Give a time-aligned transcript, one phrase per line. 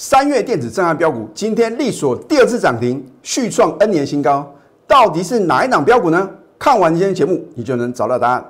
[0.00, 4.48] 三月电子震撼标股今天力所第二次涨停，续创 N 年新高，
[4.86, 6.30] 到底是哪一档标股呢？
[6.56, 8.44] 看完今天节目，你就能找到答案。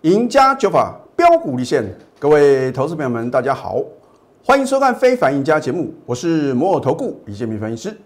[0.00, 3.80] 赢家九法标股立现，各位投资朋友们，大家好，
[4.44, 7.96] 欢迎收看《非凡赢家》节目，我是摩尔投顾李建明分析师。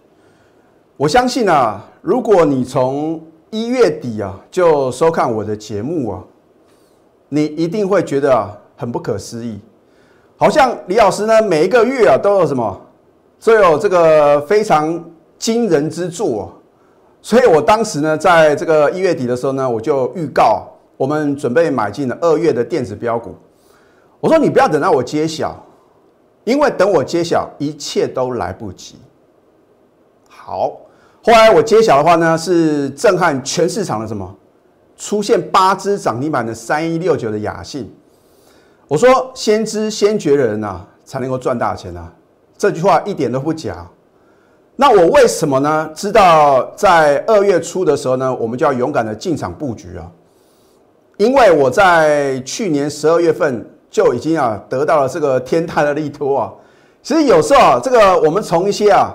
[0.99, 3.21] 我相信啊，如果你从
[3.51, 6.25] 一月底啊就收看我的节目啊，
[7.29, 9.61] 你一定会觉得啊很不可思议，
[10.39, 12.81] 好像李老师呢每一个月啊都有什么，
[13.45, 15.05] 都有这个非常
[15.39, 16.51] 惊人之作，
[17.21, 20.67] 所以我当时呢在这个一月底的时候呢，我就预告。
[20.97, 23.35] 我们准备买进了二月的电子标股。
[24.19, 25.55] 我说你不要等到我揭晓，
[26.45, 28.97] 因为等我揭晓，一切都来不及。
[30.47, 30.69] 好，
[31.25, 34.33] 后来我揭晓的话呢，是震撼全市场的什么？
[34.97, 37.93] 出现八只涨停板的三一六九的雅信。
[38.87, 42.13] 我说先知先觉的人呐，才能够赚大钱啊！
[42.57, 43.85] 这句话一点都不假。
[44.77, 45.91] 那我为什么呢？
[45.93, 50.07] 知道在二月初的时候呢，我们就要勇敢的进场布局啊！
[51.17, 56.53] 因为我在去年十二月份就已经啊得到了这个天大的利托啊，
[57.03, 59.13] 其实有时候啊，这个我们从一些啊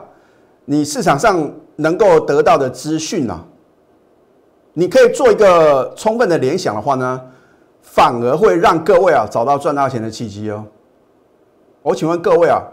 [0.72, 3.44] 你市场上能够得到的资讯啊，
[4.72, 7.22] 你可以做一个充分的联想的话呢，
[7.81, 10.64] 反而会让各位啊找到赚大钱的契机哦。
[11.81, 12.64] 我请问各位啊，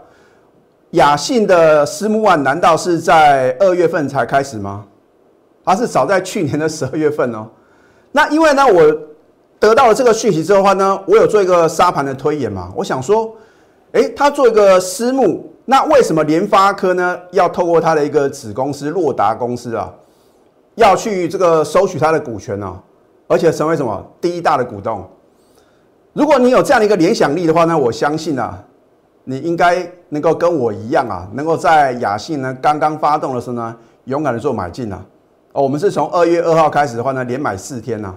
[0.91, 4.85] 雅信的私募案难道是在二月份才开始吗？
[5.65, 7.49] 它是早在去年的十二月份哦。
[8.13, 8.97] 那因为呢我。
[9.59, 12.71] 得到了这个讯息之后的话呢，我有做一个沙盘的推演嘛。
[12.77, 13.35] 我想说，
[13.91, 19.93] 诶，他做一个私募，那为什么联发科呢要透过他的一个子公司洛达公司啊，
[20.73, 22.79] 要去这个收取他的股权呢？
[23.27, 25.07] 而且成为什么第一大的股东？
[26.13, 28.59] 如果你有这样的一个联想力的话呢，我相信啊，
[29.25, 34.99] 你应该能够跟我一样啊，能够在雅信呢刚刚发动的时候呢，勇敢的做买进啊。
[35.51, 38.11] 哦，我们是从二月二号开始的话呢，连买四天呐。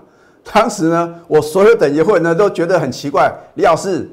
[0.51, 4.11] 当时呢，我所有等级会呢都觉得很奇怪，李老师，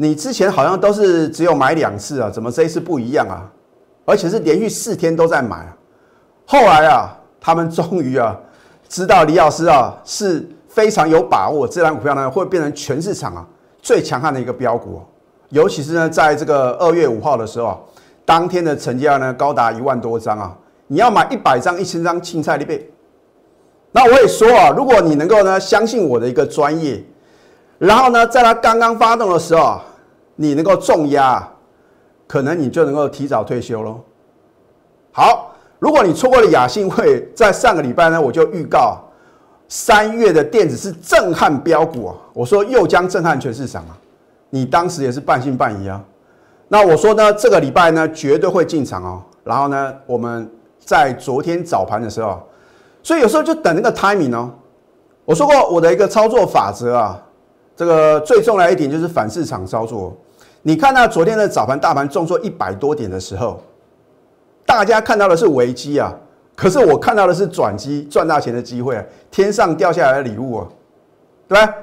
[0.00, 3.44] 你之前好像都是只有买两次啊，怎么这一次不一样啊？
[4.06, 5.76] 而且是连续四天都在买啊。
[6.46, 8.34] 后来啊，他们终于啊
[8.88, 13.46] 知道李老师啊是非常有把握，这张股票呢会变成全市场啊
[13.82, 15.02] 最强悍的一个标股，
[15.50, 17.78] 尤其是呢在这个二月五号的时候啊，
[18.24, 20.56] 当天的成交量呢高达一万多张啊，
[20.86, 22.90] 你要买一百张、一千张青菜的倍。
[23.92, 27.04] 那我也说啊，如果你能够呢相信我的一个专业，
[27.76, 29.78] 然后呢在它刚刚发动的时候，
[30.42, 31.46] 你能够重压，
[32.26, 34.00] 可能你就能够提早退休喽。
[35.12, 38.96] 好，如果你错过了雅信会，在上个礼拜呢我就预告
[39.68, 43.92] 三月的电子是震撼标股啊，我说又将震撼全市场啊，
[44.48, 46.02] 你当时也是半信半疑啊。
[46.68, 52.40] 那我说呢这个礼拜呢绝对会进场哦，然后呢我们在昨天早盘的时候。
[53.02, 54.50] 所以有时候就等那个 timing 哦。
[55.26, 57.22] 我说过我的一个操作法则啊，
[57.76, 60.16] 这个最重要一点就是反市场操作。
[60.62, 63.60] 你看到昨天的早盘大盘重挫一百多点的时候，
[64.66, 66.14] 大家看到的是危机啊，
[66.54, 70.68] 可是我看到的是转机，赚大钱的机会，天上掉下来的礼物啊，
[71.48, 71.74] 对吧？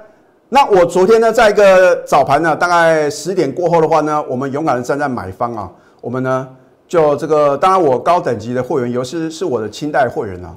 [0.49, 6.47] 那我昨天呢，在一个早盘呢，大概十点过后的话呢，我们勇敢的站在买方啊，我们呢
[6.87, 10.55] 就这个，当然我高等级的会员，尤其是我的清代会员啊。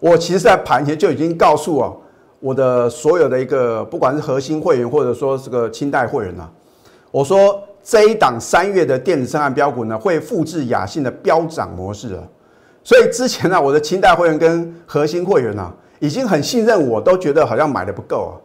[0.00, 1.92] 我其实，在盘前就已经告诉啊，
[2.38, 6.48] 我的所有的一个，不管是核心会员或者说这个清代会员啊，
[7.10, 12.22] 我说这一档三月的电子升案标股呢，会复制雅信的飙涨模式啊。
[12.84, 18.38] 所以之前呢，我的清代会员跟核心会员呢，已经很信任我，都觉得好像买的不够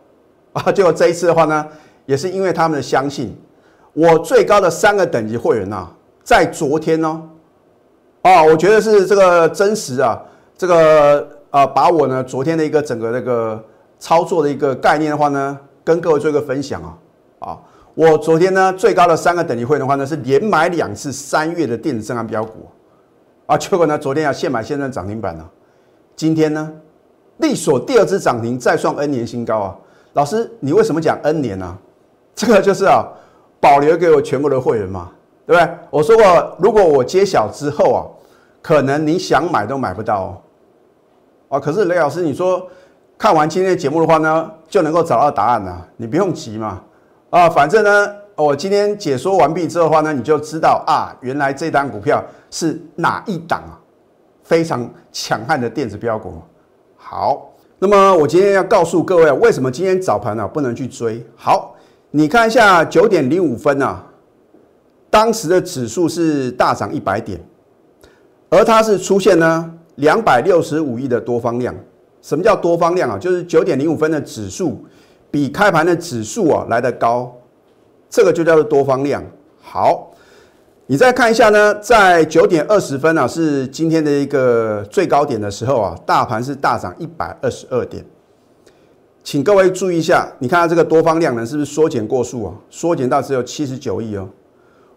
[0.53, 0.63] 啊。
[0.63, 1.65] 啊，结果这一次的话呢，
[2.05, 3.35] 也是因为他们的相信，
[3.93, 5.87] 我最高的三个等级会员呐，
[6.23, 7.21] 在昨天呢，
[8.21, 10.21] 啊，我觉得是这个真实啊，
[10.57, 11.27] 这个。
[11.53, 13.63] 啊，把我呢昨天的一个整个那个
[13.99, 16.97] 操作的一个概念的话呢，跟各位做一个分享啊
[17.37, 17.59] 啊，
[17.95, 22.67] 我昨天呢最高的三个等级会的话呢是连买两次三月的电子正安标股
[23.45, 25.47] 啊，结果呢昨天要现买现赚涨停板了，
[26.15, 26.71] 今天呢
[27.37, 29.77] 力所第二次涨停再创 N 年新高啊，
[30.13, 31.77] 老师你为什么讲 N 年呢？
[32.35, 33.05] 这个就是啊
[33.59, 35.11] 保留给我全国的会员嘛，
[35.45, 35.77] 对不对？
[35.91, 38.01] 我说过如果我揭晓之后啊，
[38.61, 40.37] 可能你想买都买不到哦。
[41.49, 42.67] 啊，可是雷老师，你说
[43.19, 46.81] 看完今天的节目的话呢，就能够找到答案了，你不用急嘛。
[47.33, 53.73] 啊，反正呢，我今天解说完毕之后的话呢，你就知道啊，原来这单股票是哪一档啊，
[54.43, 56.35] 非常强悍的电子标股。
[56.95, 61.25] 好，那么我今天要告诉各位啊，为什么今天早盘呢不能去追？
[61.35, 61.75] 好，
[62.11, 64.05] 你看一下九点零五分啊，
[65.09, 67.43] 当时的指数是大涨一百点，
[68.49, 71.73] 而它是出现呢两百六十五亿的多方量。
[72.21, 73.17] 什么叫多方量啊？
[73.17, 74.85] 就是九点零五分的指数
[75.33, 77.35] 比开盘的指数啊来得高，
[78.07, 79.23] 这个就叫做多方量。
[79.59, 80.11] 好。
[80.85, 88.05] 你再看一下呢，在九点二十分啊，是今天的一个最高点的时候啊，大盘是大涨一百二十二点。
[89.23, 92.53] 请各位注意一下，你看它这个多方量能是不是缩减过数啊？
[92.69, 94.27] 缩减到只有七十九亿哦。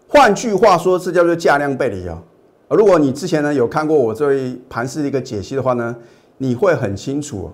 [0.09, 2.21] 换句话说，这叫做价量背离啊。
[2.67, 5.95] 如果你之前呢有看过我这位盘势的一个解析的话呢，
[6.37, 7.49] 你会很清楚。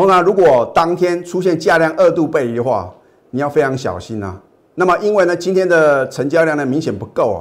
[0.00, 2.90] 通常如果当天出现价量二度背离的话，
[3.28, 4.34] 你要非常小心啊。
[4.74, 7.40] 那么因为呢，今天的成交量呢明显不够啊。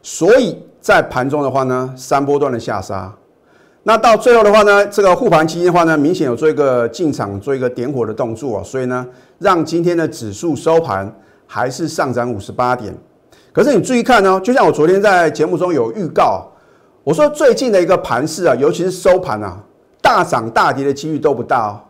[0.00, 3.12] 所以在盘中的话呢，三波段的下杀，
[3.82, 9.06] 那到最后的话呢，这个护盘基金的话呢，明显有做一个进场做一个点火的动作啊，所以呢，
[9.38, 11.14] 让今天的指数收盘
[11.46, 12.90] 还是上涨五十八点。
[13.52, 16.46] 可是你注意看呢，就像我昨天在节目中有预告，
[17.04, 19.58] 我说最近的一个盘势啊，尤其是收盘啊，
[20.00, 21.80] 大涨大跌的几率都不大哦。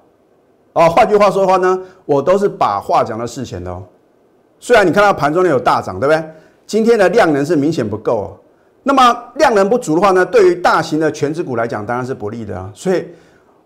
[0.72, 3.82] 哦，换句话说的话呢，我都是把话讲到事前的哦。
[4.60, 6.22] 虽然你看到盘中呢有大涨，对不对？
[6.66, 8.36] 今天的量能是明显不够哦，
[8.82, 12.70] 那么量能不足的话呢，对于大型的全指股来讲当然是不利的啊。
[12.74, 13.06] 所以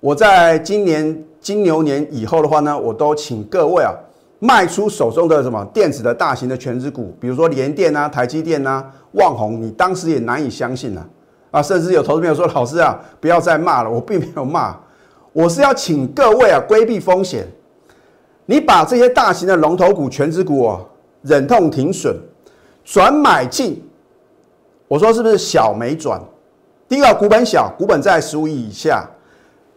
[0.00, 3.92] 我在今年金牛年以后的话呢，我都请各位啊
[4.38, 11.06] 卖出手中的什么电子的大型的全指股，比如说联电啊、台积电啊、旺宏，你当时也难以相信啊
[11.50, 14.76] 啊，甚至有投资朋友说老师啊不要再骂了，我并没有骂，
[15.32, 17.46] 我是要请各位啊规避风险，
[18.46, 20.86] 你把这些大型的龙头股、全指股哦
[21.22, 22.16] 忍痛停损。
[22.84, 23.80] 转买进，
[24.88, 26.20] 我说是不是小没转？
[26.88, 29.08] 第一个股本小，股本在十五亿以下；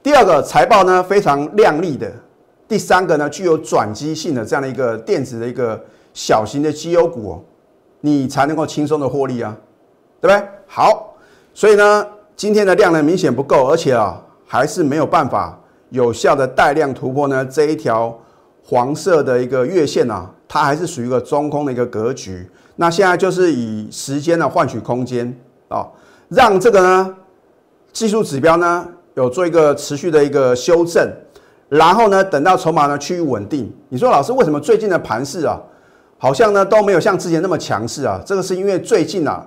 [0.02, 2.08] 第二个财报呢非常亮丽的；
[2.68, 5.80] 第三个呢具有转机性的这样的一个电子的一个
[6.14, 7.44] 小型的绩优股哦，
[8.02, 9.56] 你才能够轻松的获利啊，
[10.20, 10.48] 对不对？
[10.66, 11.16] 好，
[11.54, 14.20] 所以呢今天的量呢明显不够，而且啊
[14.56, 15.60] 还是没有办法
[15.90, 18.18] 有效的带量突破呢这一条
[18.64, 22.50] 黄色的一个月线啊，它还是属于一个中空的一个格局。
[22.78, 25.38] 那现在就是以时间呢换取空间
[25.68, 25.86] 啊，
[26.30, 27.16] 让这个呢
[27.92, 31.06] 技术指标呢有做一个持续的一个修正，
[31.68, 33.70] 然后呢等到筹码呢趋于稳定。
[33.90, 35.62] 你说老师为什么最近的盘势啊，
[36.18, 38.22] 好像呢都没有像之前那么强势啊？
[38.26, 39.46] 这个是因为最近啊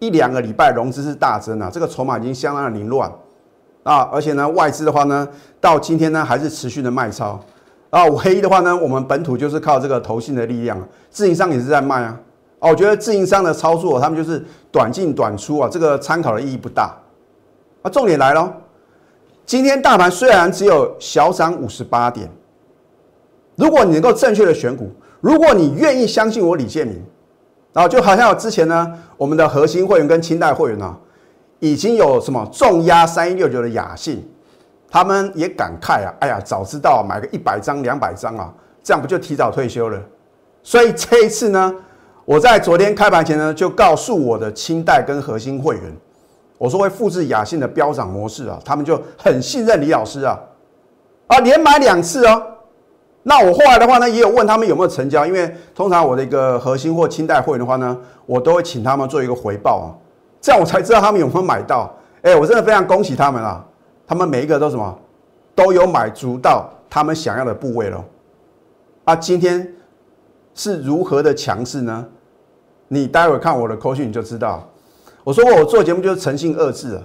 [0.00, 3.10] 一两个礼拜融资是大增啊，这个筹码已经相当的凌乱
[3.82, 5.26] 啊，而且呢外资的话呢
[5.60, 7.40] 到今天呢还是持续的卖超
[7.90, 10.78] 啊，唯一的话呢我们本土就是靠这个投信的力量，
[11.10, 12.20] 自营商也是在卖啊。
[12.60, 16.94] 哦，我觉得自营商的操作，他们就是短进短出啊，这个参考的意义不大。
[17.82, 18.52] 啊，重点来了，
[19.46, 22.30] 今天大盘虽然只有小涨五十八点，
[23.56, 24.90] 如果你能够正确的选股，
[25.22, 27.02] 如果你愿意相信我李建明，
[27.72, 30.94] 啊就好像之前呢，我们的核心会员跟清代会员呢，
[31.60, 34.28] 已经有什么重压三一六九的雅信，
[34.90, 38.52] 他们也感慨啊，哎呀，早知道买个一百张两百张啊，
[38.82, 40.02] 这样不就提早退休了？
[40.62, 41.74] 所以这一次呢。
[42.26, 45.96] 我在昨天开盘前呢，就告诉我的清代跟核心会员，
[46.58, 50.38] 我说会复制雅信的飙涨模式啊，他们就很信任李老师啊，
[51.26, 52.40] 啊，连买两次哦。
[53.24, 59.88] 那我后来的话呢，也有问他们有没有成交，因为通常我的一个核心或清代会员的话呢，我都会请他们做一个回报啊，
[60.40, 61.94] 这样我才知道他们有没有买到。
[62.22, 63.64] 哎，我真的非常恭喜他们啊，
[64.06, 64.98] 他们每一个都什么
[65.54, 68.04] 都有买足到他们想要的部位了。
[69.04, 69.74] 啊，今天
[70.54, 72.06] 是如何的强势呢？
[72.88, 74.68] 你待会看我的口讯你就知道，
[75.24, 77.02] 我说过我做节目就是诚信二字啊。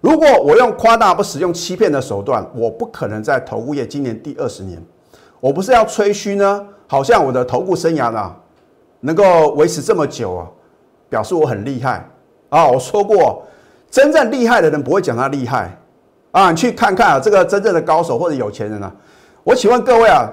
[0.00, 4.82] 如果我用夸大不使用欺骗的手段，我不可能在投顾业今年第二十年。
[5.40, 8.34] 我不是要吹嘘呢，好像我的投顾生涯呢
[9.00, 10.48] 能够维持这么久啊，
[11.08, 12.08] 表示我很厉害
[12.50, 12.68] 啊。
[12.68, 13.42] 我说过，
[13.90, 15.74] 真正厉害的人不会讲他厉害
[16.32, 16.50] 啊。
[16.50, 18.92] 你去看看啊，这个真正的高手或者有钱人啊，
[19.42, 20.30] 我请问各位啊，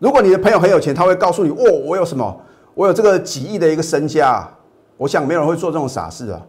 [0.00, 2.40] 如果你的朋友很有钱，他会告诉你哦，我有什么？
[2.74, 4.44] 我有这个几亿的一个身家，
[4.96, 6.42] 我想没有人会做这种傻事啊，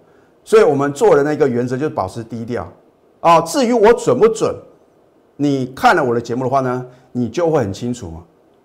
[0.44, 2.68] 所以我们做人的一个原则就是保持低调
[3.20, 3.40] 啊。
[3.42, 4.52] 至于我准不准，
[5.36, 8.24] 你看了我的节目的话呢，你就会很清楚嘛。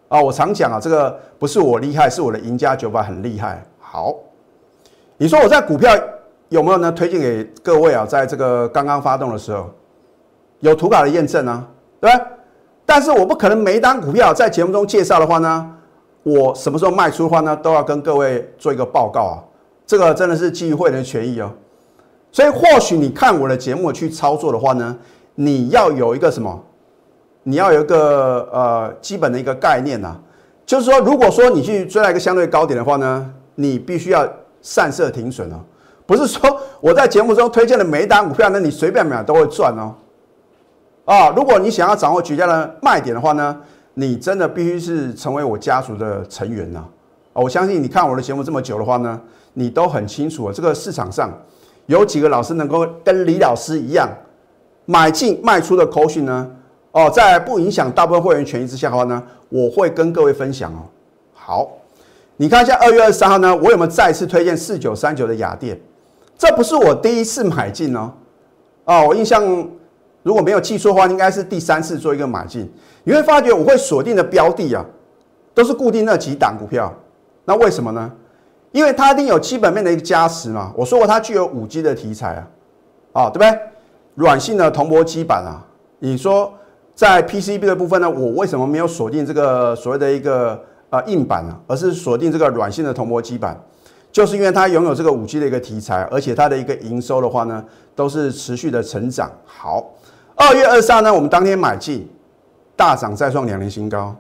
[0.09, 3.63] 啊，我常讲啊，这个不是我厉害，是我的赢家九法很厉害。
[3.79, 4.17] 好，
[5.19, 5.95] 你说我在股票
[6.51, 6.93] 有没有呢？
[6.93, 9.71] 推荐给各位啊，在这个刚刚发动的时候，
[10.59, 11.67] 有图卡的验证啊，
[12.01, 12.27] 对吧？
[12.85, 15.77] 但是我不可能每一单股票在节目中介绍的话呢。
[16.23, 19.37] 我什么时候卖出的话呢，都要跟各位做一个报告啊，
[19.87, 21.51] 这个真的是基于会员的权益哦。
[22.31, 24.95] 所以或许你看我的节目去操作的话呢，
[25.37, 26.63] 你要有一个什么
[27.43, 30.15] 你要有一个呃基本的一个概念呐，
[30.67, 34.29] 就是说，如果说你去追来一个相对高点的话呢，你必须要
[34.61, 35.57] 散设停损哦，
[36.11, 39.95] 不是说我在节目中推荐的每一单股票呢，你随便买都会赚哦。
[41.05, 43.57] 啊，如果你想要掌握绝佳的卖点的话呢，
[43.95, 46.85] 你真的必须是成为我家族的成员呐。
[47.33, 49.21] 我相信你看我的节目这么久的话呢，
[49.53, 51.33] 你都很清楚啊，这个市场上
[51.87, 54.09] 有几个老师能够跟李老师一样
[54.87, 56.51] 买进卖出的口讯呢？
[56.91, 60.83] 哦，在不影响大部分会员权益之下的话呢，我会跟各位分享哦。
[61.33, 61.71] 好，
[62.37, 65.81] 你看一下二月二十三号呢，我有没有再次推荐四九三九的雅电？
[66.41, 68.11] 这不是我第一次买进哦。
[68.87, 69.45] 哦，我印象
[70.23, 72.67] 如果没有记错的话，应该是第三次做一个买进。
[73.05, 74.83] 你会发觉我会锁定的标的啊，
[75.53, 76.91] 都是固定那几档股票。
[77.45, 78.11] 那为什么呢？
[78.73, 80.73] 因为它一定有基本面的一个加持嘛。
[80.75, 82.49] 我说过它具有五 G 的题材啊，
[83.25, 83.61] 啊对不对？
[84.15, 85.61] 软性的铜箔基板啊，
[85.99, 86.55] 你说
[86.95, 91.55] 在 PCB 的部分呢，我为什么没有锁定这个所谓的一个呃硬板呢？
[91.67, 93.61] 而是锁定这个软性的铜箔基板，
[94.13, 97.65] 就是因为它拥有这个五 G 的一个题材，而且它的一个营收的话呢，
[97.95, 99.31] 都是持续的成长。
[99.45, 99.91] 好，
[100.35, 102.09] 二月二十三呢，我们当天买进，
[102.77, 104.15] 大涨再创两年新高。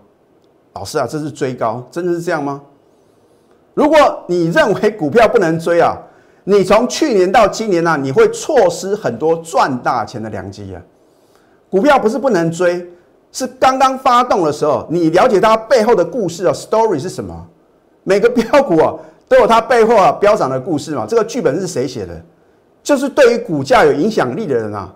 [0.74, 2.60] 老师啊，这是追高，真的是这样吗？
[3.74, 5.96] 如果你认为股票不能追啊，
[6.44, 10.82] 你从去年到今年呢，你会错失很多赚大钱的良机啊！
[11.68, 12.88] 股票不是不能追，
[13.30, 17.46] 是刚刚发动的时候，你了解它背后的故事啊，story 是什么？
[18.02, 18.94] 每个标股啊，
[19.30, 21.06] 都有它背后啊飙涨的故事嘛。
[21.08, 22.20] 这个剧本是谁写的？
[22.82, 24.92] 就是对于股价有影响力的人啊，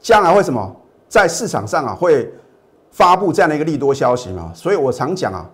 [0.00, 0.74] 将来会什么？
[1.06, 2.32] 在市场上啊，会
[2.90, 4.50] 发布这样的一个利多消息嘛。
[4.54, 5.48] 所以我常讲啊。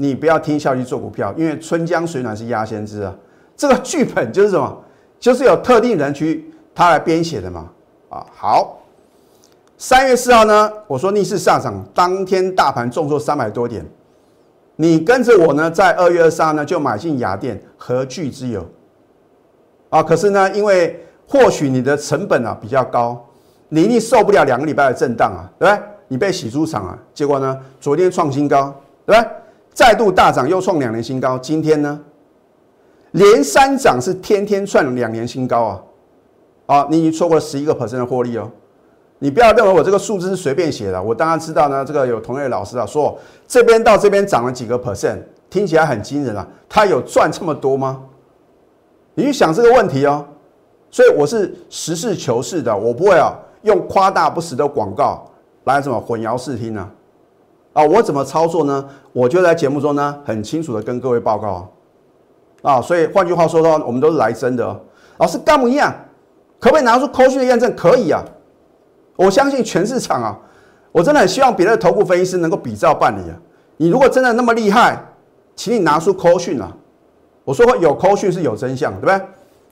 [0.00, 3.12] 你不要听消息做股票，因为春江水暖是鸭先知啊。
[3.56, 4.76] 这个剧本就是什么？
[5.18, 7.68] 就是有特定人去他来编写的嘛。
[8.08, 8.78] 啊，好，
[9.76, 13.84] 三月四号呢，我说逆势上涨，当天大盘重挫三百多点，
[14.80, 18.64] 你跟着我呢，在二月二十号呢就买进雅电，何惧之有？
[19.90, 23.26] 啊，可是呢，因为或许你的成本啊比较高，
[23.70, 25.84] 你一定受不了两个礼拜的震荡啊，对不对？
[26.06, 28.72] 你被洗出场啊，结果呢，昨天创新高，
[29.04, 29.30] 对不对？
[29.74, 31.36] 再度大涨，又创两年新高。
[31.38, 32.00] 今天呢，
[33.10, 35.82] 连三涨是天天创两年新高啊！
[36.66, 38.48] 啊，你已经错过了十一个 percent 的获利哦。
[39.20, 41.84] 你不要认为我这个数字是随便写的，我当然知道呢。
[41.84, 45.18] 这个有同业老师啊说，这边到这边涨了几个 percent，
[45.50, 46.46] 听起来很惊人啊。
[46.68, 48.00] 他有赚这么多吗？
[49.14, 50.24] 你去想这个问题哦。
[50.90, 55.28] 所以我是实事求是的，我不会啊用夸大不实的广告
[55.64, 56.88] 来什么混淆视听呢。
[57.72, 58.88] 啊，我怎么操作呢？
[59.12, 61.48] 我就在节目中呢，很清楚的跟各位报告
[62.62, 62.70] 啊。
[62.74, 64.80] 啊所以换句话说的话，我们都是来真的。
[65.16, 65.92] 老师干不一样，
[66.60, 67.74] 可不可以拿出科学的验证？
[67.74, 68.24] 可以啊。
[69.18, 70.38] 我相信全市场啊，
[70.92, 73.36] 我真的很希望别的头部分析师能够比照办理啊。
[73.76, 74.96] 你如果真的那么厉害，
[75.56, 76.72] 请你拿出科讯啊。
[77.42, 79.20] 我说过有科讯是有真相，对不对？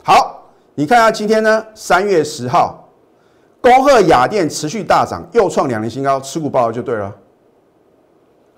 [0.02, 0.42] 好，
[0.74, 2.88] 你看一下今天呢，三月十号，
[3.60, 7.14] 恭贺雅电持续大涨，又创两年新高，持股报告就对了。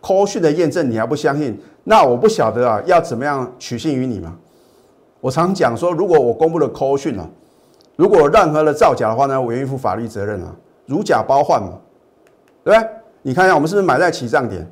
[0.01, 1.61] 科讯的验证你还不相信？
[1.85, 4.35] 那我不晓得啊，要怎么样取信于你嘛？
[5.21, 7.29] 我常讲说，如果我公布了科讯啊，
[7.97, 10.55] 如果任何的造假的话呢，我愿意负法律责任啊，
[10.89, 11.79] 如假包换嘛，
[12.65, 12.91] 对不对？
[13.23, 14.67] 你看一下，我们是不是买在起涨点？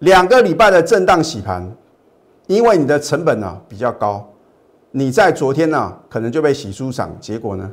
[0.00, 1.68] 两个礼拜的震荡洗盘，
[2.46, 4.28] 因为你的成本呢比较高，
[4.90, 7.68] 你在昨天呢可能就被洗出场，结果呢，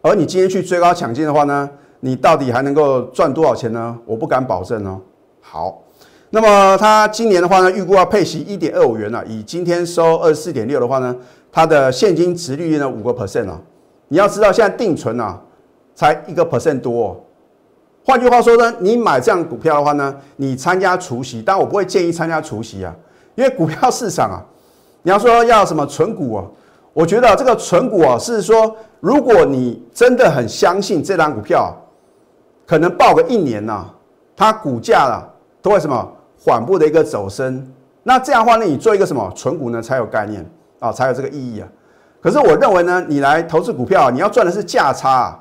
[0.00, 1.70] 而你今天去追高抢进的话呢？
[2.00, 3.98] 你到底还能够赚多少钱呢？
[4.06, 4.98] 我不敢保证哦。
[5.42, 5.82] 好，
[6.30, 9.22] 那么它今年的话呢，预估要配息一点二五元了。
[9.26, 11.14] 以今天收二十四点六的话呢，
[11.52, 13.60] 它的现金值率呢五个 percent 啊。
[14.08, 15.38] 你要知道，现在定存啊
[16.00, 17.22] 才一个 percent 多。
[18.02, 22.96] 换句话说呢，你买这样股票的话呢，你参加除息，但我不会建议参加除息啊，
[23.34, 24.42] 因为股票市场啊，
[25.02, 26.44] 你要说要什么存股啊，
[26.94, 31.76] 我觉得这个存股啊是说，如果你真的很相信这张股票。
[32.66, 33.84] 可能报个一年呐，
[34.36, 35.28] 它股价啊
[35.60, 36.08] 都会什么
[36.40, 37.68] 缓步的一个走升。
[38.04, 41.68] 那这样的话呢，你做一个什么存股呢才有概念啊，才有这个意义啊。
[42.22, 45.36] 可是我认为呢，你来投资股票，你要赚的是价差，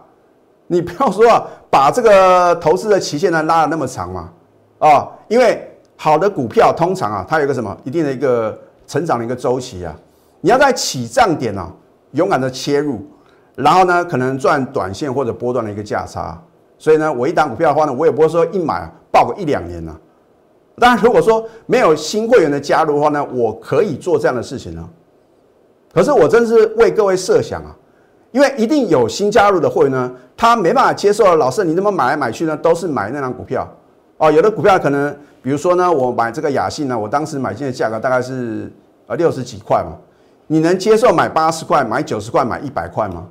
[0.71, 4.29] 你不要说啊，把这个投资的期限呢拉的那么长嘛
[4.77, 9.95] 啊，因为好的股票通常啊，它有一个什么一定的一个成长的一个周期啊，
[10.41, 11.71] 你要在起涨点啊
[12.11, 13.01] 勇敢的切入，
[13.55, 16.39] 然后呢可能赚短线或者波段的一个价差。
[16.77, 19.93] 所以呢，我一档股票的话呢，我也不会说一买报个一两年呢。
[20.77, 24.89] 当然，如果说没有新会员的加入的话呢，我可以做这样的事情呢。
[25.91, 27.75] 可是我真是为各位设想啊，
[28.31, 33.67] 因为一定有新加入的会员呢，他没办法接受老师你这么买来买去呢，都是买那张股票
[34.17, 34.31] 哦。
[34.31, 38.71] 有的股票可能，比如说呢，我买这个雅信呢，我当时买进的价格大概是
[39.07, 39.98] 呃六十几块嘛，
[40.45, 43.25] 你能接受买八十块、买九十块、买一百块吗？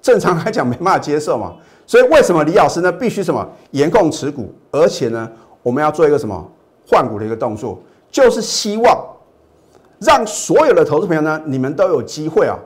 [0.00, 1.52] 正常来讲没办法接受嘛。
[1.86, 5.30] 所以为什么李老师呢必须什么严控持股，而且呢
[5.62, 6.50] 我们要做一个什么
[6.88, 7.78] 换股的一个动作，
[8.10, 9.06] 就是希望
[9.98, 12.56] 让所有的投资朋友呢，你们都有机会啊。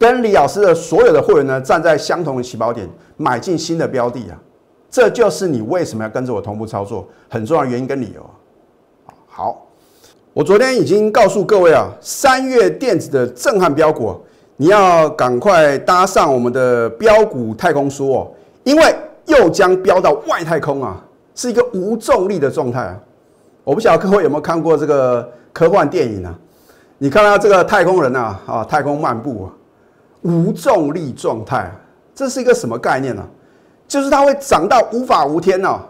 [0.00, 2.88] 跟李老师的所有的会员呢，站在相同的起跑点，
[3.18, 4.40] 买进新的标的啊，
[4.90, 8.32] 这就是你为什么要跟着我同步操作很重要的原因跟理由啊。
[9.28, 9.66] 好，
[10.32, 14.18] 我昨天已经告诉各位啊，三月电子的震撼标股，
[14.56, 18.32] 你要赶快搭上我们的标股太空梭哦，
[18.64, 20.98] 因为又将飙到外太空啊，
[21.34, 22.98] 是一个无重力的状态啊。
[23.64, 26.34] 我不晓得各位有没有看过这个科幻电影啊？
[26.96, 29.52] 你看到这个太空人啊，啊，太空漫步啊。
[30.22, 31.70] 无重力状态，
[32.14, 33.22] 这是一个什么概念呢？
[33.88, 35.80] 就是它会涨到无法无天哦，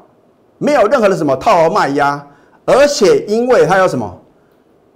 [0.58, 2.26] 没有任何的什么套牢卖压，
[2.64, 4.18] 而且因为它有什么，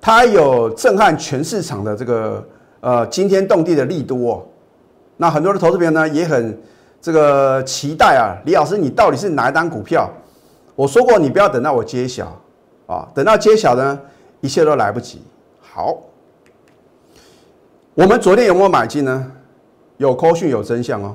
[0.00, 2.43] 它有震撼全市场的这个
[2.81, 4.43] 呃惊天动地的力度哦。
[5.17, 6.59] 那很多的投资朋友呢也很
[7.00, 10.09] 这个期待啊，李老师你到底是哪一单股票？
[10.75, 12.26] 我说过你不要等到我揭晓
[12.87, 14.00] 啊，等到揭晓呢
[14.41, 15.21] 一切都来不及。
[15.61, 15.99] 好。
[17.94, 19.24] 我们昨天有没有买进呢？
[19.98, 21.14] 有扣讯有真相哦。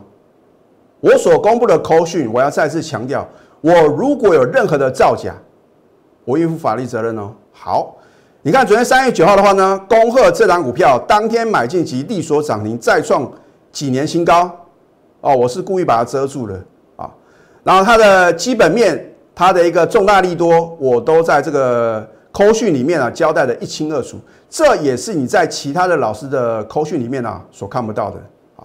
[1.01, 3.27] 我所公布的扣讯，我要再次强调，
[3.59, 5.36] 我如果有任何的造假，
[6.24, 7.33] 我应负法律责任哦。
[7.51, 7.98] 好，
[8.43, 13.29] 你看昨天三月九号的话呢，恭贺这档股票当天买进及利所涨停，再创
[13.74, 14.50] 几年新高
[15.19, 15.36] 哦。
[15.36, 16.57] 我是故意把它遮住了
[16.95, 17.12] 啊。
[17.62, 22.09] 然后它的基本面，它的一个重大利多，我都在这个。
[22.31, 24.15] 扣讯里面啊，交代的一清二楚，
[24.50, 28.18] 这也是你在其他的老师的扣讯里面啊所看不到的
[28.56, 28.63] 啊。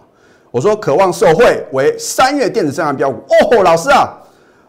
[0.51, 3.19] 我说渴望受惠为三月电子震撼标股
[3.51, 4.09] 哦，老师啊，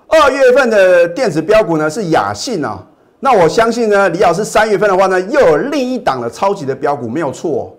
[0.07, 2.83] 二月份的电子标股呢是雅信啊，
[3.19, 7.75] 那我相信呢，李老师三月份的话呢，又有另一档的超级的标股没有错。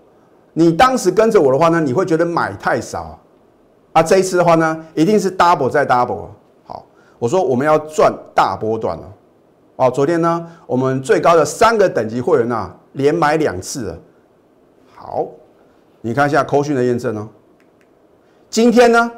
[0.55, 3.19] 你当时跟着我的话呢，你会觉得买太少
[3.93, 6.29] 啊，这一次的话呢，一定是 double 再 double。
[6.65, 6.85] 好，
[7.19, 9.05] 我说我们要赚大波段了。
[9.77, 13.99] 哦，昨天呢，我们最高的三个等级会员啊，连买两次了。
[14.95, 15.27] 好，
[16.01, 17.29] 你看一下扣讯的验证哦。
[18.49, 19.11] 今天呢，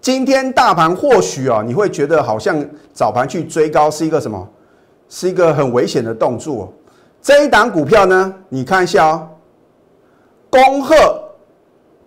[0.00, 4.48] 今天大盘或许啊，你会觉得好像早盘去追高是一个什么？
[5.08, 6.72] 是一个很危险的动作。
[7.20, 9.28] 这一档股票呢，你看一下哦，
[10.48, 10.94] 恭贺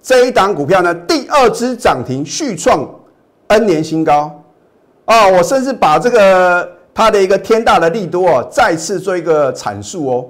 [0.01, 2.89] 这一档股票呢，第二支涨停续创
[3.47, 4.41] N 年新高。
[5.03, 6.78] 啊，我甚至把这个。
[6.93, 10.25] 它的一个天大的利多哦，再次做一个阐述哦。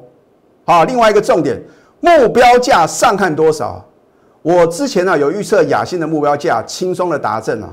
[0.66, 1.60] 好，另外一个重点，
[2.00, 3.84] 目标价上看多少？
[4.42, 7.70] 我之前呢有预测雅信的目标价，轻松的达阵啊。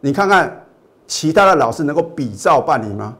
[0.00, 0.64] 你看看
[1.06, 3.14] 其他的老师能够比照办理吗？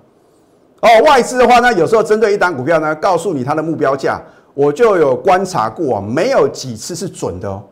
[0.81, 4.21] 哦，外资的话呢，有时候针对一单股票呢，告诉你它的目标价，
[4.55, 7.63] 我就有观察过，没有几次是准的哦。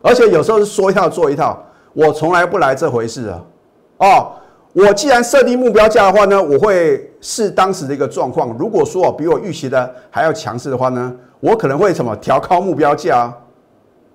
[0.00, 1.62] 而且有时候是说一套做一套，
[1.92, 3.42] 我从来不来这回事啊。
[3.98, 4.32] 哦。
[4.72, 8.56] 我既然设定目标价的话呢，我会视当时的一个状况。
[8.56, 13.32] 如果说比我预期的还要强势的话呢，我可能会什么调高目标价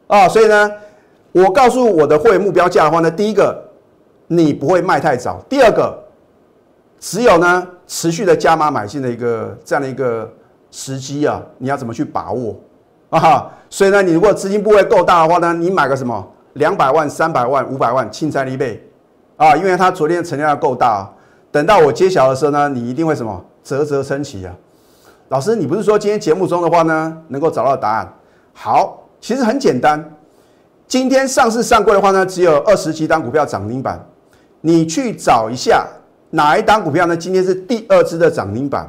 [0.08, 0.20] 啊？
[0.20, 0.72] 啊所以呢，
[1.34, 3.62] 我告诉我的会目标价的话呢，第一个
[4.28, 6.02] 你不会卖太早，第二个
[7.02, 10.32] 只有呢持续的加码买进的一个这样的一个
[10.72, 12.56] 时机啊，你要怎么去把握
[13.10, 13.52] 啊？
[13.70, 18.85] 所以呢，你如果资金部位够大的话呢，你买个什么两百万、三百万、五百万，轻财一倍。
[19.38, 21.10] 啊，因为它昨天成交量够大，
[21.52, 24.54] 等到我揭晓的时候呢，你一定会什么啧啧称奇啊！
[25.30, 28.14] 老师，你不是说今天节目中的话呢，能够找到答案？
[28.54, 30.14] 好，其实很简单，
[30.88, 34.00] 今天上市上柜的话呢，只有二十几单股票涨停板，
[34.62, 35.86] 你去找一下
[36.30, 37.18] 哪一单股票呢？
[37.18, 38.88] 今天是第二支的涨停板，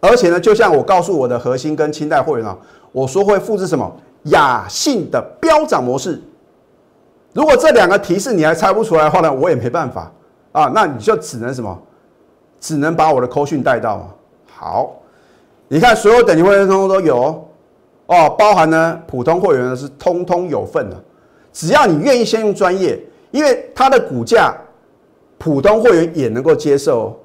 [0.00, 2.56] 而且呢，就像我告诉我的核心跟清代会员啊，
[2.92, 3.92] 我说会复制什么
[4.24, 6.22] 雅信的飙涨模式。
[7.32, 10.12] 如果这两个提示你还猜不出来的话呢，我也没办法
[10.52, 11.76] 啊，那你就只能什么，
[12.60, 14.06] 只能把我的扣讯带到。
[14.46, 14.92] 好，
[15.68, 17.48] 你看所有等级会员通通都有
[18.06, 20.96] 哦，包含呢普通会员呢是通通有份的。
[21.52, 24.54] 只要你愿意先用专业，因为它的股价
[25.38, 27.18] 普通会员也能够接受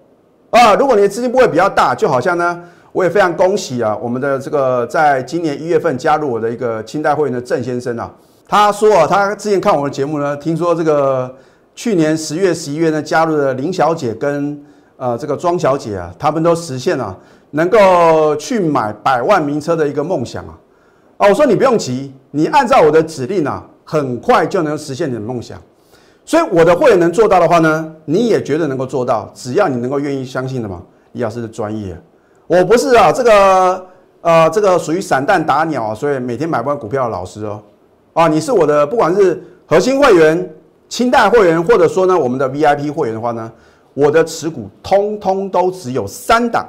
[0.50, 0.74] 啊。
[0.76, 8.10] 如果你的资金部位比较大，就好像呢，我也非常恭喜啊，我们的这个在今年一月份加入我的一个清代会员的郑先生啊。
[8.48, 11.36] 他说啊，他之前看我的节目呢，听说这个
[11.76, 14.58] 去年十月、十一月呢，加入了林小姐跟
[14.96, 17.18] 呃这个庄小姐啊，他们都实现了
[17.52, 20.58] 能够去买百万名车的一个梦想啊。
[21.18, 25.62] 啊，我说你不用急，你按照我的指令啊，很快就能实现你的梦想。
[26.24, 30.82] 所以我的会员能做到的话呢，你也绝对能够做到，只要你能够愿意相信的嘛。
[31.12, 32.00] 李老师的专业，
[32.48, 33.86] 我不是啊，这个
[34.22, 37.62] 呃，这个属于散弹打鸟啊，所以每天买不完股票的老师哦。
[38.18, 40.56] 啊，你是我的，不管是核心会员、
[40.90, 43.52] 清代会员，或者说呢我们的 VIP 会员的话呢，
[43.94, 46.68] 我的持股通通都只有三档。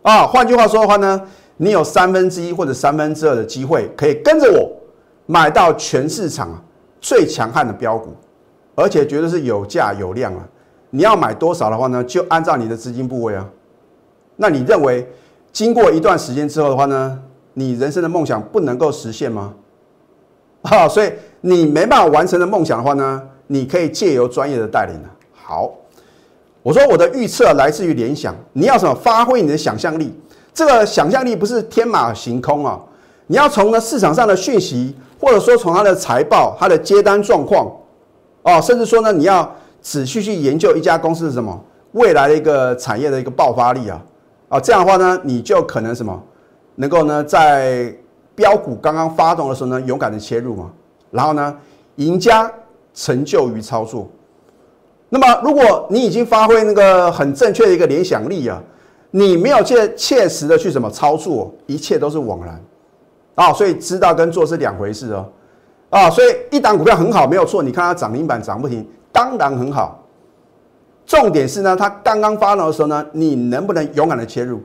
[0.00, 1.20] 啊，换句话说的话呢。
[1.58, 4.68] 你有三分之一或者三分之二的机会，可以跟着我
[5.26, 6.48] 买到全市场
[7.00, 8.16] 最强悍的标股，
[8.74, 10.40] 而且绝对是有价有量啊！
[10.90, 12.02] 你要买多少的话呢？
[12.02, 13.48] 就按照你的资金部位啊。
[14.34, 15.06] 那你认为
[15.52, 17.16] 经过一段时间之后的话呢，
[17.54, 19.54] 你人生的梦想不能够实现吗？
[20.62, 24.94] 啊，所以你没办法完成的梦想的话呢，你可以借由专业的带领。
[25.32, 25.70] 好，
[26.62, 28.94] 我说我的预测来自于联想，你要什么？
[28.94, 30.12] 发挥你的想象力。
[30.54, 32.78] 这个想象力不是天马行空啊！
[33.26, 37.66] 你要从呢市场上的讯息，或者说从它的财报、它的接单状况，
[38.42, 41.58] 哦，甚至说呢，你要仔细去研究一家公司是什么
[41.92, 44.00] 未来的一个产业的一个爆发力啊！
[44.50, 46.22] 啊，这样的话呢，你就可能什么
[46.74, 47.90] 能够呢在
[48.34, 50.70] 标股刚刚发动的时候呢，勇敢的切入嘛，
[51.10, 51.56] 然后呢，
[51.96, 52.50] 赢家
[52.94, 54.08] 成就于操作。
[55.08, 58.62] 那么，如果你已经发挥那个很正确的一个联想力啊。
[59.14, 62.58] 你没有切切实的去怎么操作，一切都是枉然
[63.34, 63.52] 啊！
[63.52, 65.28] 所以知道跟做是两回事哦
[65.90, 66.08] 啊！
[66.08, 67.62] 所以一档股票很好，没有错。
[67.62, 70.02] 你看它涨停板涨不停，当然很好。
[71.04, 74.62] 重点是呢，它刚刚发动的时候呢，你能不能勇敢的切入？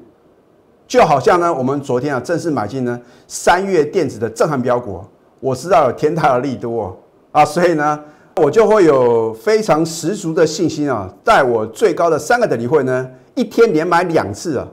[0.87, 5.01] 就好像呢，我们昨天啊正式买进呢三月电子的震撼标股，
[5.39, 6.97] 我知道有天大的利多
[7.31, 7.99] 啊，所以呢，
[8.37, 13.07] 我就会有非常十足的信心啊，在我最高的三个等级会呢。
[13.35, 14.67] 一天连买两次啊！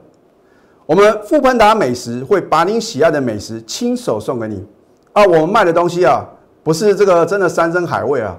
[0.87, 4.64] 我们富喷达美食会把您喜爱的美食亲手送给你
[5.12, 5.22] 啊！
[5.22, 6.27] 我们卖的东西啊，
[6.62, 8.35] 不是这个真的山珍海味啊，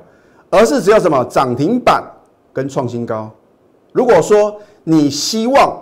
[0.50, 2.04] 而是只有什么涨停板
[2.52, 3.30] 跟创新高。
[3.92, 5.80] 如果说你希望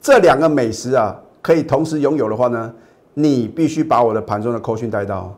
[0.00, 2.72] 这两个美食啊可以同时拥有的话呢，
[3.14, 5.36] 你必须把我的盘中的扣讯带到。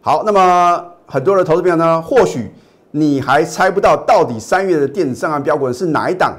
[0.00, 2.50] 好，那么很多的投资朋友呢，或许
[2.90, 6.34] 你还猜不到到底三月的电子上岸标股是哪一档。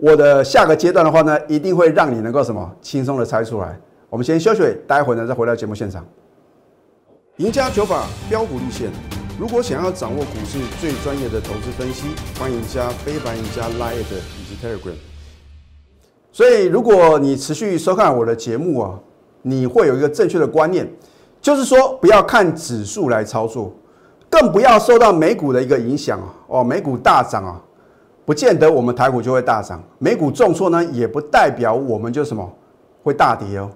[0.00, 3.78] 我的下个阶段的话呢，一定会让你能够什么轻松的猜出来。
[4.10, 6.04] 我们先休息，待会呢再回到节目现场。
[7.36, 8.90] 赢家九法标股立线，
[9.38, 15.11] 如果想要掌握股市最专业的投资分析，欢迎加非凡、赢家 Line 以及 Telegram。
[16.32, 18.98] 所以，如果你持续收看我的节目啊，
[19.42, 20.90] 你会有一个正确的观念，
[21.42, 23.70] 就是说不要看指数来操作，
[24.30, 26.34] 更不要受到美股的一个影响啊。
[26.46, 27.60] 哦，美股大涨啊。
[28.24, 32.50] 不见得我们台股就会大涨，美股重挫呢，也不代表我们就什么
[33.02, 33.68] 会大跌哦。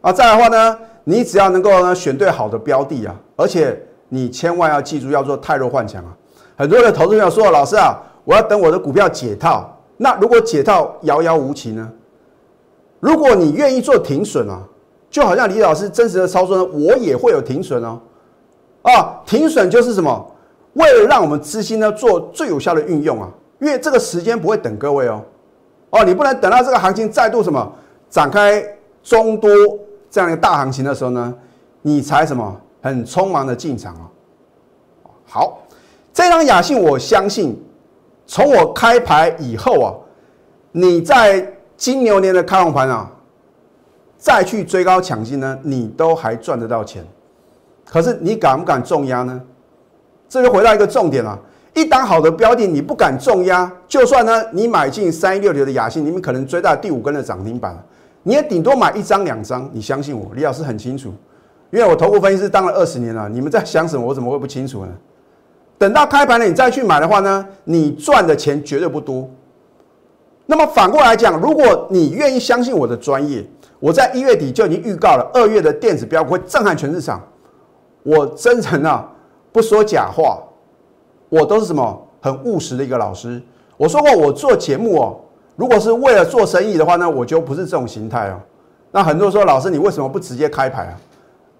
[0.00, 6.16] 啊，再来的话呢，你只要能够呢选对好的标的啊，而且你千万要记住要做太弱换强啊。
[6.56, 11.92] 很多的投资朋友说，老师啊，我要等我的股票解套，那如果解套遥遥无期呢？
[13.00, 14.62] 如果你愿意做停损啊，
[15.10, 18.00] 就好像李老师真实的操作呢，我也会有停损哦。
[18.82, 20.34] 啊，停损就是什么？
[20.72, 23.28] 为了让我们资金呢做最有效的运用啊。
[23.60, 25.20] 因为这个时间不会等各位哦，
[25.90, 27.72] 哦，你不能等到这个行情再度什么
[28.08, 28.64] 展开
[29.02, 29.50] 中多
[30.08, 31.34] 这样一个大行情的时候呢，
[31.82, 34.06] 你才什么很匆忙的进场啊。
[35.26, 35.58] 好，
[36.12, 37.60] 这张雅信我相信，
[38.28, 39.94] 从我开牌以后啊，
[40.70, 41.44] 你在
[41.78, 43.10] 金牛年的开红盘啊，
[44.18, 47.02] 再去追高抢进呢，你都还赚得到钱。
[47.86, 49.40] 可是你敢不敢重压呢？
[50.28, 51.36] 这就回到一个重点了。
[51.74, 57.82] 一档好的标的，你不敢重压，就算呢，你买进三一六六的雅信，你们可能追到第五根的涨停板，
[58.24, 59.70] 你也顶多买一张两张。
[59.72, 61.14] 你相信我，李老师很清楚，
[61.70, 63.26] 因为我投顾分析师当了二十年了。
[63.28, 64.92] 你们在想什么，我怎么会不清楚呢？
[65.78, 69.30] 等到开盘了，你再去买的话呢，你赚的钱绝对不多。
[70.44, 73.44] 那么反过来讲，如果你愿意相信我的专业，
[73.78, 77.22] 我在一月底就已经预告了，二月的电子标会震撼全市场。
[78.02, 79.08] 我真诚啊，
[79.52, 80.42] 不说假话。
[81.28, 83.40] 我都是什么很务实的一个老师。
[83.76, 85.20] 我说过，我做节目哦，
[85.54, 88.40] 如果是为了做生意的话呢，我就不是这种形态哦。
[88.90, 90.98] 那很多人说，老师你为什么不直接开牌啊？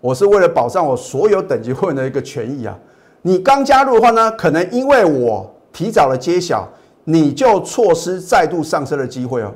[0.00, 2.76] 我是为了保障我所有等级会员的一个权益啊。
[3.28, 6.66] 你刚加入的话呢，可能因为我提早了揭晓，
[7.04, 9.52] 你就错失再度上车的机会哦。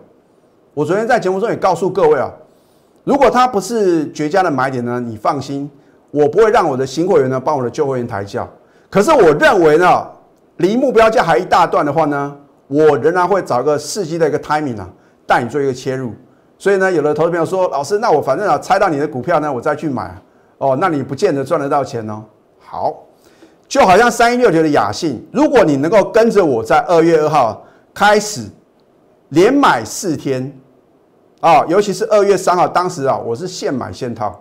[0.74, 2.30] 我昨天在节目中也告诉各位啊，
[3.04, 5.70] 如果它不是绝佳的买点呢，你放心，
[6.10, 8.46] 我不会让我的新会员呢帮我的旧会员抬轿。
[8.90, 10.06] 可是我认为呢，
[10.58, 12.36] 离目标价还一大段的话呢，
[12.68, 14.86] 我仍然会找一个伺机的一个 timing 啊，
[15.26, 16.12] 带你做一个切入。
[16.58, 20.14] 所以呢，有的投资朋友说，老师，那我反正啊，猜到你的股票呢，我再去买
[20.58, 22.22] 哦，那你不见得赚得到钱哦。
[22.58, 23.02] 好，
[23.72, 28.42] 就好像三一六九的雅信，如果你能够跟着我在二月二号开始
[29.30, 30.54] 连买四天
[31.40, 34.38] 啊，尤其是二月三号，当时啊，我是现买现套，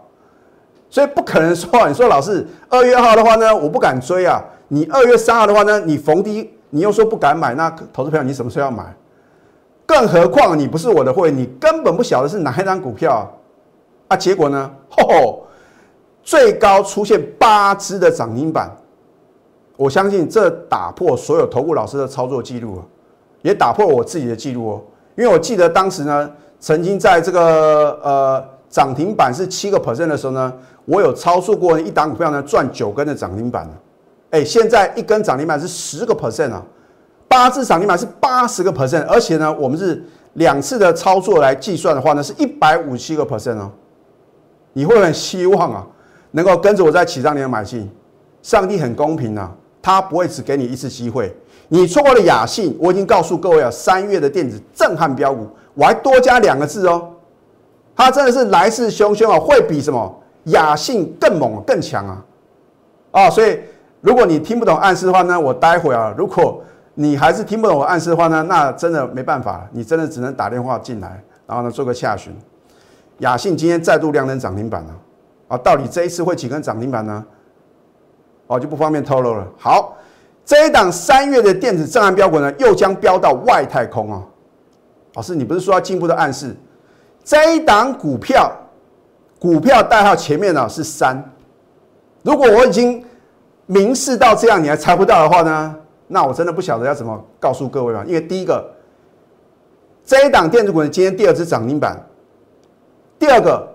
[0.90, 4.44] 所以不可能说你说老师二月二号的话呢，我不敢追啊。
[4.68, 8.84] 你二月三号的话呢，你逢低你又说不敢买，那投资票你什么时候要买？
[9.86, 13.32] 更何况你不是我的会，你根本不晓得是哪一张股票
[14.10, 14.18] 啊！
[14.18, 14.70] 结果呢？
[14.92, 15.48] 吼，
[16.22, 18.70] 最高出现八只的涨停板，
[19.82, 22.80] 我相信这打破所有投顾老师的操作记录
[23.42, 24.82] 也打破我自己的记录哦。
[25.18, 30.54] 因为我记得当时呢，曾经在这个呃涨停板是七个 percent 的时候呢，
[30.86, 33.68] 我有操作过一档股票呢赚九根的涨停板
[34.30, 36.64] 哎，现在一根涨停板是十个 percent 啊。
[37.28, 43.72] 八只涨停板是八十个 percent，而且呢，我们是两次的操作来计算的话呢，是一百五十七个 percent 哦。
[44.74, 45.88] 你会很希望啊，
[46.30, 47.90] 能够跟着我在起涨点买进。
[48.44, 51.36] 上帝很公平啊，他不会只给你一次机会。
[51.70, 57.10] 你错过了雅信，我已经告诉各位啊，三月的电子震撼标股，我还多加两个字哦，
[57.96, 62.26] 它真的是来势汹汹啊，会比什么雅信更猛更强啊！
[63.12, 63.58] 啊，所以
[64.02, 66.62] 如果你听不懂暗示的话呢，我待会啊，如果
[66.96, 68.44] 你还是听不懂我暗示的话呢？
[68.44, 72.36] 那真的没办法，你真的只能打电话进来，然后呢做个洽询。
[73.20, 74.90] 雅信今天再度亮灯涨停板了，
[75.48, 77.26] 啊，到底这一次会几根涨停板呢？
[78.52, 79.48] 哦，就不方便透露了。
[79.58, 79.96] 好，
[80.46, 84.22] 这一档三月的电子震撼标股呢，又将飙到外太空啊！
[85.14, 86.54] 老师，你不是说要进一步的暗示？
[87.24, 88.52] 这一档股票，
[89.40, 91.24] 股票代号前面呢是三。
[92.24, 93.02] 如果我已经
[93.68, 95.76] 明示到这样，你还猜不到的话呢？
[96.08, 98.70] 那我真的不晓得要怎么告诉各位了，因为第一个，
[100.04, 101.98] 这一档电子股呢今天第二只涨停板，
[103.18, 103.66] 第二个，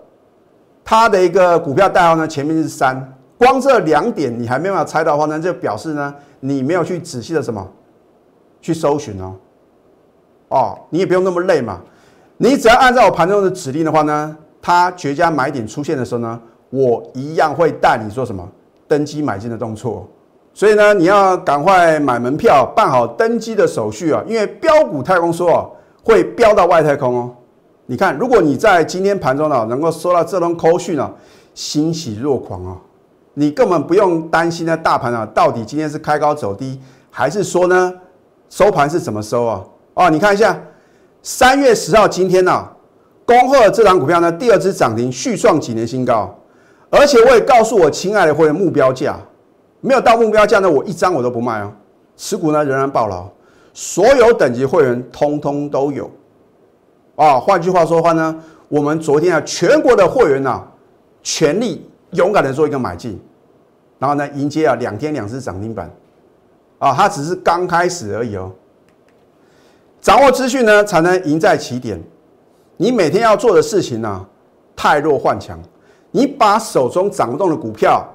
[0.84, 7.66] 它的一个股票代号呢前面是三，光这两点你还没办法猜到的话呢，就表示呢你没有去仔细的什么
[8.60, 9.34] 去搜寻哦，
[10.48, 11.80] 哦，你也不用那么累嘛，
[12.38, 18.48] 你只要按照我盘中的指令的话呢，它绝佳买点出现的时候呢，我一样会带你做什么
[18.88, 20.08] 登机买进的动作。
[20.54, 24.24] 所以呢，你要赶快买门票，办好登机的手续啊！
[24.26, 25.66] 因为标股太空说啊，
[26.02, 27.30] 会飙到外太空哦。
[27.84, 31.12] 你看，如果你在今天盘中呢，能够收到这通口讯啊，
[31.52, 32.76] 欣喜若狂啊，
[33.38, 37.92] 你根本不用担心呢，大盘啊，到底今天是开高走低，还是说呢，
[38.48, 39.62] 收盘是怎么收啊？
[39.92, 40.58] 哦，你看一下，
[41.22, 42.66] 三月十号今天呢，
[43.26, 46.34] 恭贺这档股票呢，第二支涨停，续创几年新高，
[46.88, 49.18] 而且我也告诉我亲爱的会员目标价。
[49.82, 51.70] 没有到目标价呢，我一张我都不卖哦。
[52.16, 53.28] 持股呢仍然爆牢，
[53.74, 56.10] 所有等级会员通通都有
[57.16, 57.38] 啊。
[57.38, 58.34] 换句话说的话呢，
[58.68, 60.62] 我们昨天啊，全国的会员呐，
[61.22, 63.20] 全力勇敢的做一个买进，
[63.98, 65.90] 然后呢，迎接啊两天两只涨停板
[66.78, 68.52] 啊，它只是刚开始而已哦。
[70.00, 72.00] 掌握资讯呢，才能赢在起点。
[72.76, 74.26] 你每天要做的事情呢，
[74.76, 75.58] 太弱换强，
[76.10, 78.06] 你把手中涨不动的股票。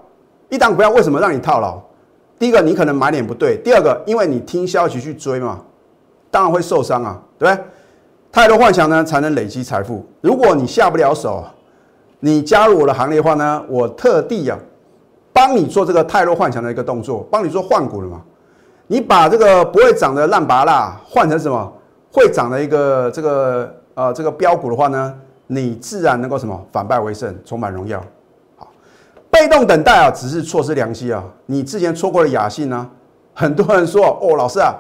[0.50, 1.82] 一档股票为什么让你套牢？
[2.38, 5.62] 第一个，你可能买点不对；第二个，因为你听消息去追嘛，
[6.30, 7.64] 当然会受伤啊，对不对？
[8.32, 10.06] 太多幻想呢，才能累积财富。
[10.22, 11.44] 如果你下不了手，
[12.20, 14.58] 你加入我的行列的话呢，我特地呀，
[15.34, 18.22] 帮你做这个太弱幻想的一个动作，帮你做换股了嘛。
[18.88, 21.74] 你把这个不会涨的烂拔蜡换成什么
[22.12, 25.14] 会涨的一个这个呃这个标股的话呢，
[25.48, 28.04] 你自然能够什么反败为胜，充满荣耀。
[28.58, 28.68] 好
[29.30, 31.24] 被动等待啊，只是错失良机啊！
[31.46, 32.90] 你之前错过了雅信呢？
[33.34, 34.76] 很多人说哦，老师啊，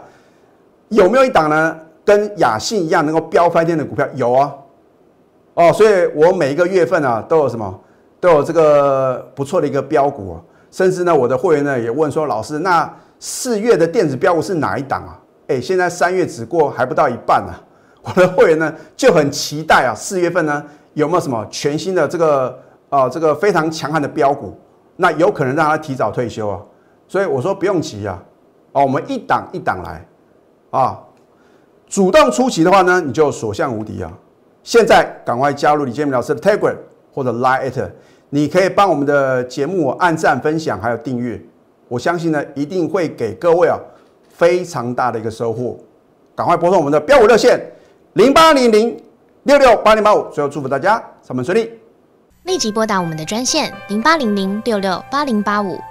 [0.90, 4.06] 有没有一档呢，跟雅信一样能够飙翻天的股票？
[4.14, 4.54] 有啊，
[5.54, 7.80] 哦，所以我每一个月份啊，都有什么，
[8.22, 10.42] 都有这个不错的一个标股啊。
[10.72, 15.20] 甚至呢，我的会员呢也问说，老师，那四月的电子标股是哪一档啊？
[15.50, 17.54] 哎，现在三月只过还不到一半呢，
[18.02, 22.58] 我的会员呢就很期待啊，四月份呢有没有什么全新的这个？
[22.92, 24.54] 啊，这个非常强悍的标股，
[24.98, 26.60] 那有可能让他提早退休啊，
[27.08, 28.22] 所以我说不用急啊，
[28.74, 30.06] 哦，我们一档一档来，
[30.72, 31.00] 啊，
[31.88, 34.12] 主动出击的话呢，你就所向无敌啊！
[34.62, 36.76] 现在赶快加入李建明老师的 Telegram
[37.13, 37.89] 或者 Line，
[38.30, 41.41] 你可以帮我们的节目按赞、分享还有订阅，
[41.88, 43.78] 我相信呢一定会给各位啊
[44.30, 45.78] 非常大的一个收获。
[46.36, 47.60] 赶快拨通我们的标五热线
[48.13, 48.97] 零八零零
[49.43, 51.69] 六六八零八五，最后祝福大家上班顺利。
[52.43, 55.78] 立即拨打我们的专线零八零零六六八零八五。